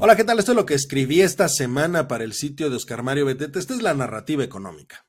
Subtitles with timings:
[0.00, 0.38] Hola, ¿qué tal?
[0.38, 3.58] Esto es lo que escribí esta semana para el sitio de Oscar Mario Betete.
[3.58, 5.04] Esta es la narrativa económica.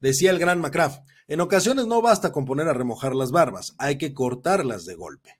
[0.00, 3.98] Decía el gran McCraft, en ocasiones no basta con poner a remojar las barbas, hay
[3.98, 5.38] que cortarlas de golpe.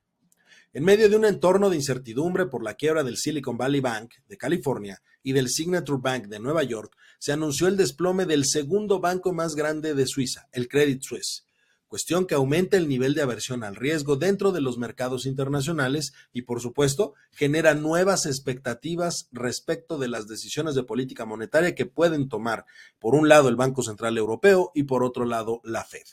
[0.73, 4.37] En medio de un entorno de incertidumbre por la quiebra del Silicon Valley Bank de
[4.39, 9.33] California y del Signature Bank de Nueva York, se anunció el desplome del segundo banco
[9.33, 11.45] más grande de Suiza, el Credit Suisse,
[11.93, 16.41] cuestión que aumenta el nivel de aversión al riesgo dentro de los mercados internacionales y,
[16.41, 22.65] por supuesto, genera nuevas expectativas respecto de las decisiones de política monetaria que pueden tomar,
[22.99, 26.07] por un lado, el Banco Central Europeo y, por otro lado, la Fed.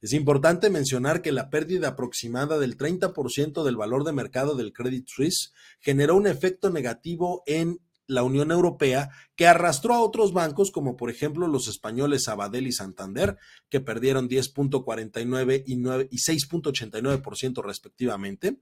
[0.00, 5.06] Es importante mencionar que la pérdida aproximada del 30% del valor de mercado del Credit
[5.06, 7.78] Suisse generó un efecto negativo en
[8.10, 12.72] la Unión Europea, que arrastró a otros bancos, como por ejemplo los españoles Sabadell y
[12.72, 13.38] Santander,
[13.68, 18.58] que perdieron 10.49 y, y 6.89% respectivamente.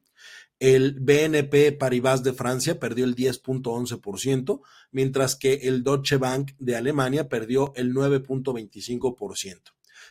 [0.60, 4.60] El BNP Paribas de Francia perdió el 10.11%,
[4.92, 9.62] mientras que el Deutsche Bank de Alemania perdió el 9.25%.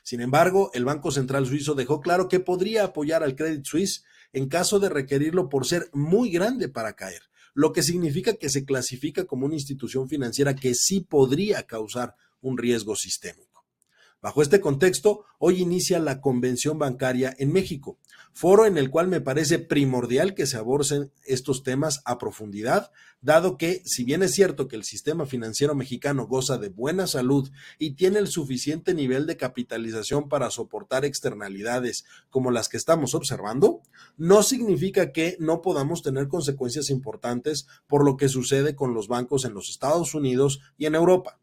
[0.03, 4.49] Sin embargo, el Banco Central Suizo dejó claro que podría apoyar al Credit Suisse en
[4.49, 7.21] caso de requerirlo por ser muy grande para caer
[7.57, 12.55] lo que significa que se clasifica como una institución financiera que sí podría causar un
[12.55, 13.46] riesgo sistémico.
[14.19, 17.99] Bajo este contexto, hoy inicia la Convención Bancaria en México,
[18.33, 23.57] foro en el cual me parece primordial que se aborden estos temas a profundidad, dado
[23.57, 27.91] que, si bien es cierto que el sistema financiero mexicano goza de buena salud y
[27.91, 33.81] tiene el suficiente nivel de capitalización para soportar externalidades como las que estamos observando,
[34.17, 39.45] no significa que no podamos tener consecuencias importantes por lo que sucede con los bancos
[39.45, 41.39] en los Estados Unidos y en Europa.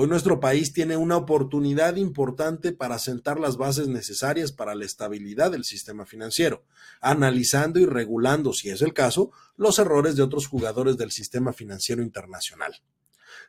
[0.00, 5.50] Hoy nuestro país tiene una oportunidad importante para sentar las bases necesarias para la estabilidad
[5.50, 6.62] del sistema financiero,
[7.00, 12.00] analizando y regulando, si es el caso, los errores de otros jugadores del sistema financiero
[12.00, 12.80] internacional.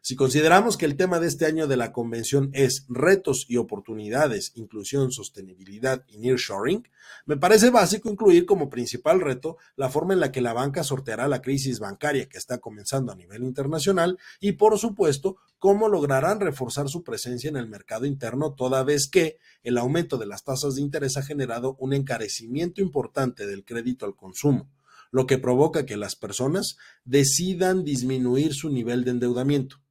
[0.01, 4.53] Si consideramos que el tema de este año de la convención es retos y oportunidades,
[4.55, 6.87] inclusión, sostenibilidad y nearshoring,
[7.25, 11.27] me parece básico incluir como principal reto la forma en la que la banca sorteará
[11.27, 16.87] la crisis bancaria que está comenzando a nivel internacional y, por supuesto, cómo lograrán reforzar
[16.87, 20.81] su presencia en el mercado interno toda vez que el aumento de las tasas de
[20.81, 24.69] interés ha generado un encarecimiento importante del crédito al consumo
[25.11, 29.81] lo que provoca que las personas decidan disminuir su nivel de endeudamiento.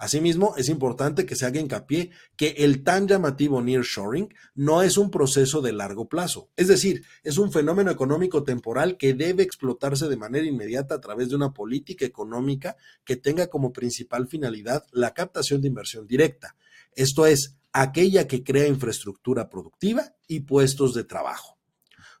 [0.00, 5.10] Asimismo, es importante que se haga hincapié que el tan llamativo nearshoring no es un
[5.10, 10.16] proceso de largo plazo, es decir, es un fenómeno económico temporal que debe explotarse de
[10.16, 15.60] manera inmediata a través de una política económica que tenga como principal finalidad la captación
[15.60, 16.56] de inversión directa,
[16.94, 21.58] esto es, aquella que crea infraestructura productiva y puestos de trabajo.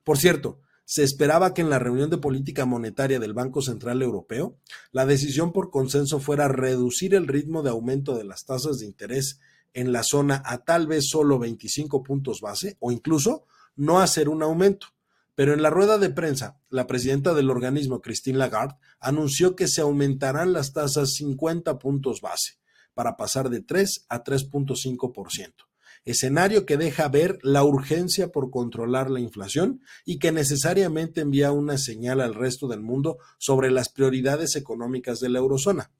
[0.04, 4.56] Por cierto, se esperaba que en la reunión de política monetaria del Banco Central Europeo,
[4.90, 9.38] la decisión por consenso fuera reducir el ritmo de aumento de las tasas de interés
[9.72, 13.44] en la zona a tal vez solo 25 puntos base o incluso
[13.76, 14.88] no hacer un aumento.
[15.36, 19.82] Pero en la rueda de prensa, la presidenta del organismo, Christine Lagarde, anunció que se
[19.82, 22.54] aumentarán las tasas 50 puntos base
[22.94, 25.69] para pasar de 3 a 3.5%
[26.04, 31.78] escenario que deja ver la urgencia por controlar la inflación y que necesariamente envía una
[31.78, 35.90] señal al resto del mundo sobre las prioridades económicas de la eurozona.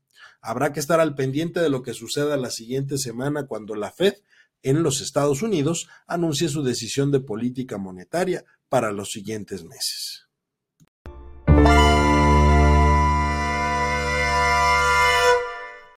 [0.41, 4.15] Habrá que estar al pendiente de lo que suceda la siguiente semana cuando la Fed
[4.63, 10.30] en los Estados Unidos anuncie su decisión de política monetaria para los siguientes meses.